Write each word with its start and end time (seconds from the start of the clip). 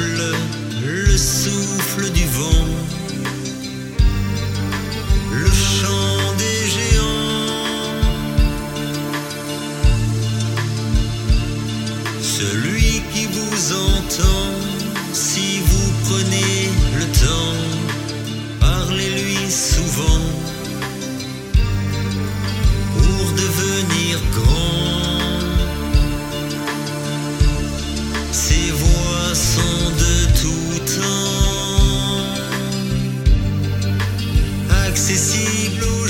le 0.00 1.16
souffle 1.16 2.10
du 2.12 2.24
vent. 2.26 3.01
blue 35.52 36.08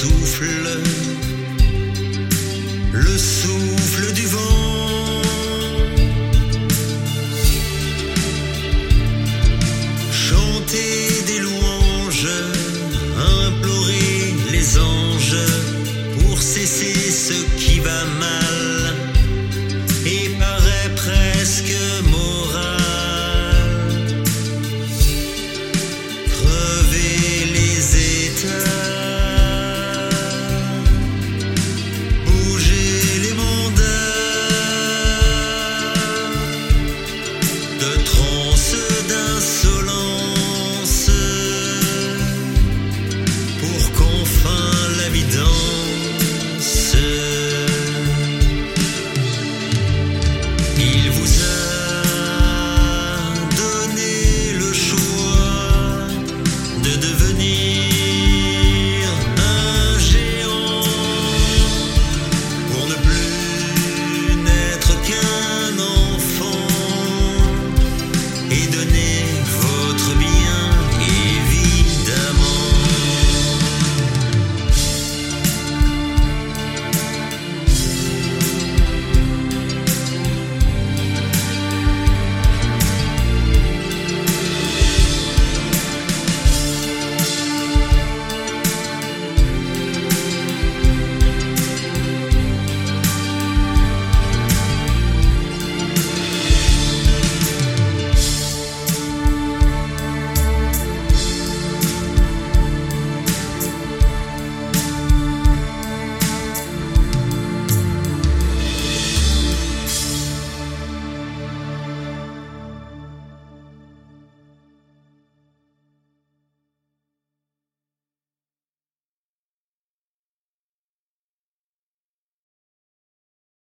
Souffle 0.00 0.69